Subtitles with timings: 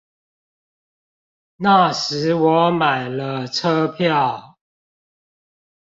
[1.57, 4.57] 那時我買了車票